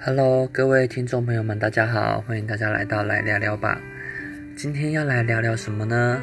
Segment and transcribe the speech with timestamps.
[0.00, 3.80] Hello，各位听众朋友们，大家好，欢迎大家来到来聊聊吧。
[4.56, 6.22] 今天要来聊聊什么呢？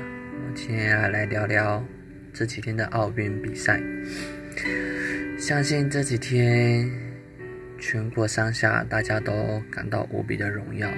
[0.55, 1.85] 今天要来聊聊
[2.33, 3.81] 这几天的奥运比赛。
[5.37, 6.89] 相信这几天
[7.77, 10.89] 全国上下大家都感到无比的荣耀，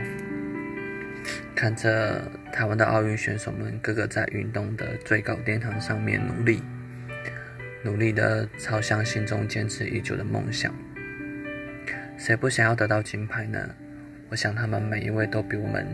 [1.56, 6.62] 看着台湾的奥运选手们个个在运动的最高殿堂上面努力，
[7.84, 10.72] 努力的朝向心中坚持已久的梦想。
[12.18, 13.76] 谁不想要得到金牌呢？
[14.30, 15.88] 我想他们每一位都比我们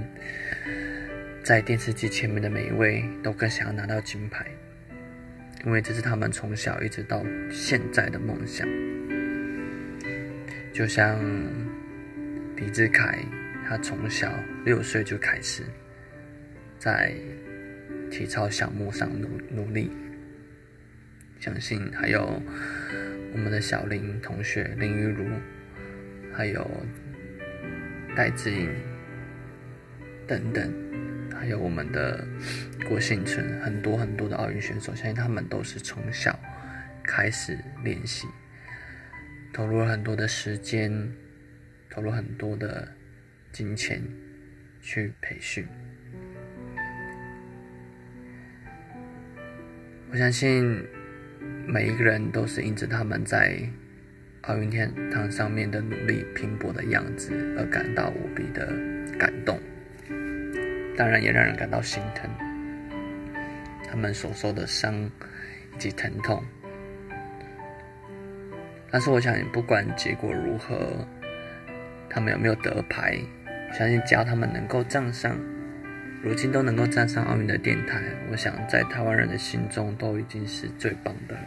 [1.44, 4.46] 在电视机前面的每一位都更想要拿到金牌，
[5.66, 8.66] 因为这是他们从小一直到现在的梦想。
[10.74, 11.20] 就像
[12.56, 13.20] 李志凯，
[13.68, 14.34] 他从小
[14.66, 15.62] 六岁就开始
[16.80, 17.14] 在
[18.10, 19.92] 体操项目上努努力，
[21.40, 22.42] 相信还有
[23.34, 25.26] 我们的小林同学林玉茹。
[26.34, 26.68] 还有
[28.16, 28.70] 戴志颖
[30.28, 30.74] 等等，
[31.32, 32.28] 还有我们的
[32.88, 36.38] 郭幸存，很多很多的奥运选手，相信他们都是从小
[37.04, 38.28] 开始练习，
[39.54, 40.92] 投入了很多的时间，
[41.90, 42.88] 投入很多的
[43.52, 44.02] 金钱
[44.82, 45.68] 去培训。
[50.12, 50.84] 我相信
[51.68, 53.58] 每一个人都是因着他们在。
[54.44, 58.68] 奥运天堂上面的努力拼搏的样子，而感到无比的
[59.18, 59.58] 感动，
[60.98, 62.30] 当然也让人感到心疼。
[63.90, 65.10] 他们所受的伤
[65.74, 66.44] 以及疼痛，
[68.92, 71.08] 但是我想，不管结果如何，
[72.10, 73.18] 他们有没有得牌，
[73.72, 75.38] 相信只要他们能够站上，
[76.22, 81.38] 如今都能够站上奥运的殿台，我想在台湾人的心中都已经是最棒的。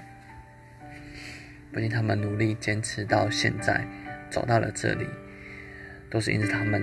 [1.76, 3.86] 毕竟他们努力坚持到现在，
[4.30, 5.06] 走到了这里，
[6.08, 6.82] 都是因着他们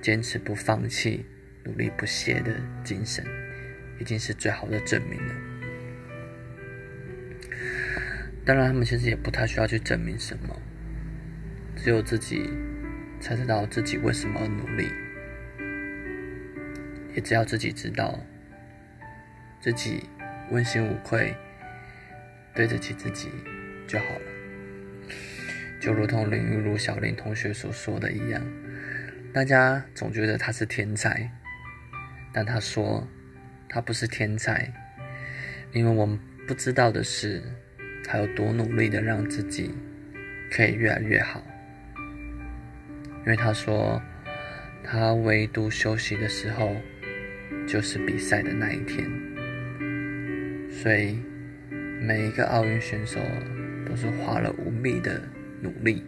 [0.00, 1.26] 坚持不放弃、
[1.64, 3.26] 努力不懈的精神，
[3.98, 5.34] 已经是最好的证明了。
[8.44, 10.56] 当然，他们其实也不太需要去证明什么，
[11.74, 12.48] 只有自己
[13.20, 14.86] 才知道自己为什么而努力，
[17.16, 18.16] 也只要自己知道
[19.60, 20.04] 自己
[20.52, 21.34] 问心无愧，
[22.54, 23.28] 对得起自己。
[23.90, 24.20] 就好了，
[25.80, 28.40] 就如同林玉如小林同学所说的一样，
[29.32, 31.28] 大家总觉得他是天才，
[32.32, 33.04] 但他说
[33.68, 34.72] 他不是天才，
[35.72, 37.42] 因为我们不知道的是
[38.04, 39.74] 他有多努力的让自己
[40.52, 41.44] 可以越来越好。
[41.96, 44.00] 因为他说
[44.84, 46.76] 他唯独休息的时候
[47.66, 49.04] 就是比赛的那一天，
[50.70, 51.18] 所以
[52.00, 53.18] 每一个奥运选手。
[53.90, 55.20] 都是花了无比的
[55.60, 56.04] 努力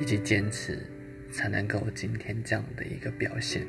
[0.00, 0.78] 以及坚持，
[1.30, 3.66] 才能够今天这样的一个表现。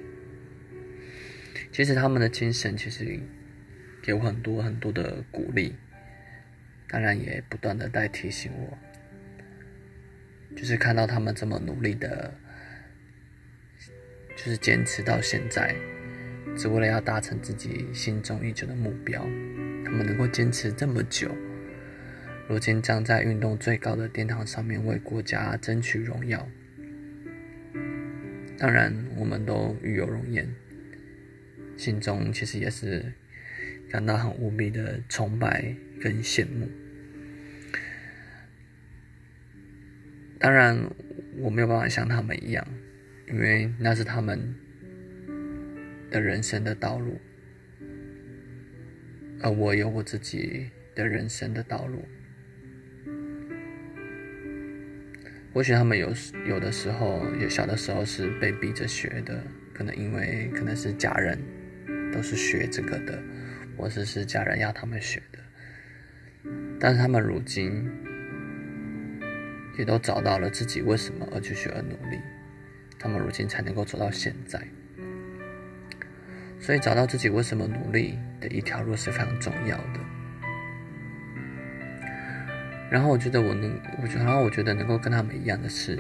[1.74, 3.20] 其实他们的精神其实
[4.02, 5.76] 给我很多很多的鼓励，
[6.88, 8.78] 当然也不断的在提醒我，
[10.56, 12.34] 就是看到他们这么努力的，
[14.38, 15.76] 就是坚持到现在，
[16.56, 19.22] 只为了要达成自己心中已久的目标，
[19.84, 21.30] 他们能够坚持这么久。
[22.50, 26.48] 如今将在运动最高的殿堂上面为国家争取荣耀，
[28.58, 30.48] 当然我们都与有荣焉，
[31.76, 33.12] 心中其实也是
[33.90, 36.70] 感到很无比的崇拜跟羡慕。
[40.40, 40.90] 当然
[41.40, 42.66] 我没有办法像他们一样，
[43.28, 44.56] 因为那是他们
[46.10, 47.20] 的人生的道路，
[49.42, 52.08] 而我有我自己的人生的道路。
[55.54, 56.14] 或许他们有
[56.46, 59.44] 有的时候，有小的时候是被逼着学的，
[59.74, 61.40] 可能因为可能是家人
[62.14, 63.20] 都是学这个的，
[63.76, 65.40] 或者是家人要他们学的。
[66.80, 67.90] 但是他们如今
[69.80, 72.20] 也都找到了自己为什么而去学而努力，
[73.00, 74.62] 他们如今才能够走到现在。
[76.60, 80.00] 所以找到自己为什么努力的一条路是非常重要的。
[82.90, 85.98] 然后我觉得我能，我觉得，然后我觉得能够跟他们一样的是，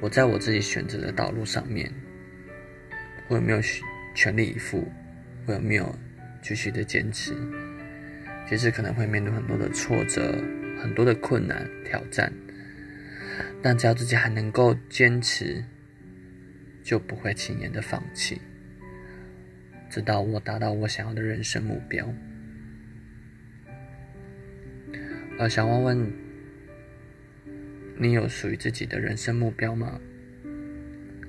[0.00, 1.92] 我在我自己选择的道路上面，
[3.28, 3.60] 我有没有
[4.14, 4.90] 全力以赴，
[5.46, 5.94] 我有没有
[6.40, 7.34] 继续的坚持？
[8.48, 10.34] 其实可能会面对很多的挫折，
[10.82, 12.32] 很多的困难挑战，
[13.62, 15.62] 但只要自己还能够坚持，
[16.82, 18.40] 就不会轻言的放弃，
[19.90, 22.12] 直到我达到我想要的人生目标。
[25.40, 26.12] 呃，想问问
[27.96, 29.98] 你有属于自己的人生目标吗？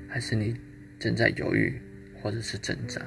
[0.09, 0.53] 还是你
[0.99, 1.81] 正在犹豫，
[2.21, 3.01] 或者是挣扎？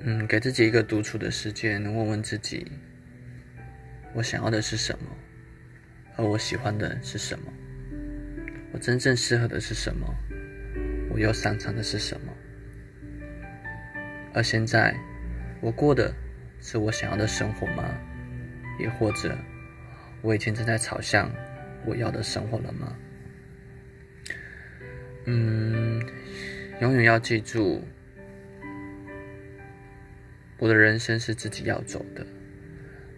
[0.00, 2.66] 嗯，给自己一个独处的时间，问问自己：
[4.14, 5.16] 我想要的是什么？
[6.16, 7.52] 而我喜欢的是什么？
[8.72, 10.12] 我真正适合的是什么？
[11.08, 12.32] 我又擅长的是什么？
[14.34, 14.92] 而现在，
[15.60, 16.12] 我过的
[16.68, 17.96] 是我想要的生活吗？
[18.80, 19.38] 也或者，
[20.20, 21.30] 我已经正在朝向
[21.84, 22.96] 我要的生活了吗？
[25.26, 26.04] 嗯，
[26.80, 27.80] 永远要记住，
[30.58, 32.26] 我的人生是自己要走的，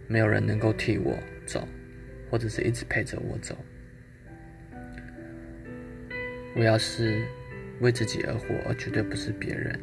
[0.07, 1.17] 没有人能够替我
[1.47, 1.67] 走，
[2.29, 3.57] 或者是一直陪着我走。
[6.55, 7.25] 我要是
[7.81, 9.79] 为自己而活，而绝对不是别人，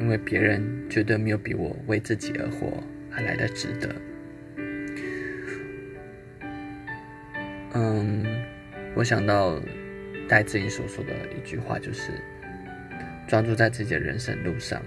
[0.00, 3.94] 因为别人绝对没有比我为自己而活还来得值得。
[7.74, 8.24] 嗯，
[8.96, 9.62] 我想到
[10.28, 12.12] 戴志颖所说的一句话，就是
[13.28, 14.82] 专注在自己的人生路上。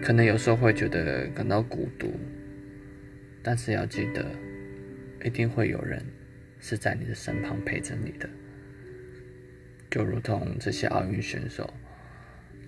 [0.00, 2.14] 可能有时候会觉得感到孤独，
[3.42, 4.24] 但是要记得，
[5.24, 6.00] 一定会有人。
[6.60, 8.26] 是在你的身旁陪着你的，
[9.90, 11.74] 就如同这些奥运选手，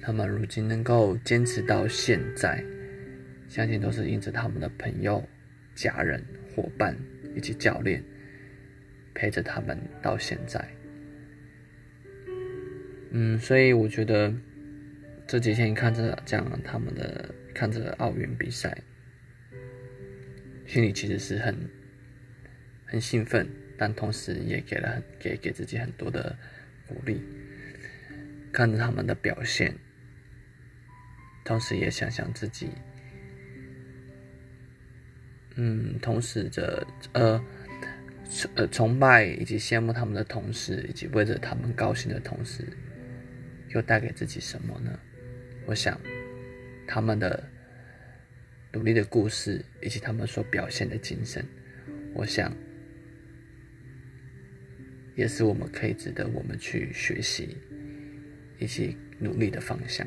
[0.07, 2.65] 他们如今能够坚持到现在，
[3.49, 5.21] 相信都是因着他们的朋友、
[5.75, 6.25] 家人、
[6.55, 6.97] 伙伴
[7.35, 8.01] 以及教练
[9.17, 10.65] 陪着他们到现在。
[13.11, 14.33] 嗯，所以我觉得
[15.27, 18.81] 这几天看着这样他们的看着奥运比赛，
[20.67, 21.69] 心里其实是很
[22.85, 23.45] 很兴奋。
[23.77, 26.39] 但同时也给了很给给自己很多的
[26.87, 27.21] 鼓励，
[28.53, 29.75] 看着他们的表现，
[31.47, 32.69] 同时也想想自己，
[35.55, 37.43] 嗯，同时着呃
[38.57, 42.65] 呃崇拜以及羡慕他们的同时，以及为着他们高兴的同时，
[43.69, 44.99] 又带给自己什么呢？
[45.65, 45.99] 我想
[46.87, 47.49] 他们的
[48.73, 51.47] 努力的故事，以及他们所表现的精神，
[52.13, 52.53] 我想。
[55.15, 57.57] 也是我们可以值得我们去学习
[58.59, 60.07] 以及努力的方向。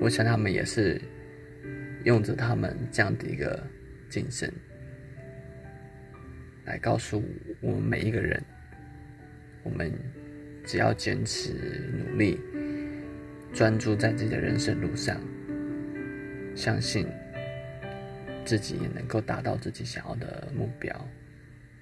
[0.00, 1.00] 我想他们也是
[2.04, 3.62] 用着他们这样的一个
[4.08, 4.50] 精神，
[6.64, 7.22] 来告诉
[7.60, 8.42] 我们每一个人：
[9.62, 9.92] 我们
[10.64, 11.52] 只要坚持
[11.92, 12.40] 努力，
[13.52, 15.20] 专注在自己的人生路上，
[16.56, 17.06] 相信
[18.44, 21.08] 自己也能够达到自己想要的目标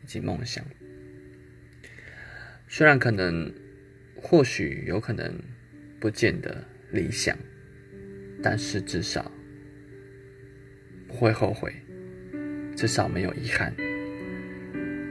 [0.03, 0.07] 以。
[0.09, 0.65] 及梦想，
[2.67, 3.53] 虽然可能、
[4.17, 5.39] 或许有可能
[6.01, 7.37] 不见得理想，
[8.43, 9.31] 但是至少
[11.07, 11.73] 不会后悔，
[12.77, 13.73] 至少没有遗憾。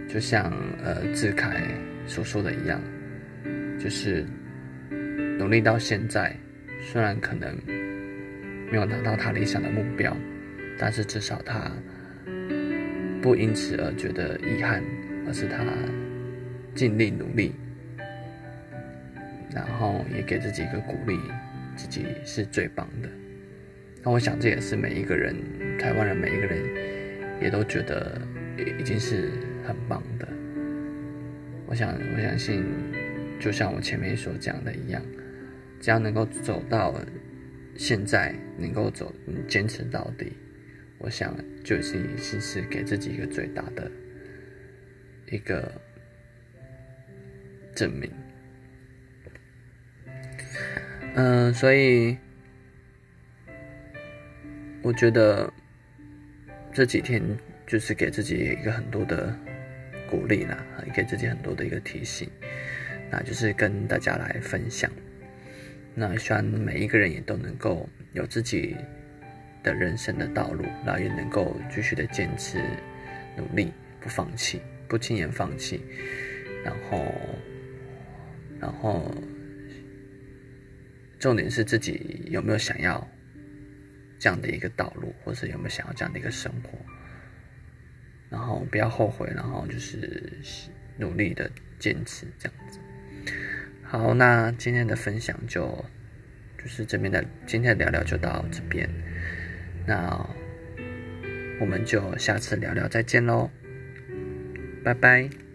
[0.08, 0.52] 就像
[0.84, 1.64] 呃志凯
[2.06, 2.82] 所说的一样，
[3.80, 4.26] 就是
[5.38, 6.36] 努力到现在，
[6.82, 7.56] 虽然可能
[8.72, 10.16] 没有达到他理想的目标，
[10.78, 11.72] 但是至少他。
[13.20, 14.82] 不因此而觉得遗憾，
[15.28, 15.66] 而是他
[16.74, 17.54] 尽力努力，
[19.54, 21.20] 然后也给自己一个鼓励，
[21.78, 23.10] 自己是最棒的。
[24.04, 25.36] 那我想这也是每一个人，
[25.80, 26.62] 台湾人每一个人
[27.42, 28.20] 也都觉得
[28.80, 29.30] 已经是
[29.64, 30.28] 很棒的。
[31.68, 32.66] 我想，我相信，
[33.40, 35.02] 就像我前面所讲的一样，
[35.80, 37.00] 只要能够走到
[37.76, 39.14] 现在，能够走
[39.48, 40.34] 坚持到底。
[40.98, 43.92] 我想，就是是是给自己一个最大的
[45.30, 45.72] 一个
[47.76, 48.10] 证明。
[51.18, 52.16] 嗯，所以
[54.84, 55.52] 我觉得
[56.72, 57.22] 这几天
[57.66, 59.36] 就是给自己一个很多的
[60.08, 62.30] 鼓励啦，给自己很多的一个提醒，
[63.10, 64.92] 那就是跟大家来分享。
[65.96, 68.76] 那希望每一个人也都能够有自己。
[69.64, 72.64] 的人生的道路，然后也能够继续的坚持、
[73.36, 75.82] 努力、不放弃、不轻言放弃，
[76.64, 77.04] 然后，
[78.62, 79.14] 然后，
[81.20, 83.08] 重点是自己有没有想要
[84.20, 86.78] 这样的一个道路，或者有没有想要这样的一个生活，
[88.30, 90.32] 然后不要后悔，然后就是
[90.98, 92.80] 努力的坚持这样子。
[93.84, 95.86] 好，那今天的分享就
[96.58, 98.90] 就是这边的，今天的聊聊就到这边。
[99.86, 100.28] 那
[101.62, 103.50] 我们就下次聊聊，再见喽，
[104.84, 105.47] 拜拜。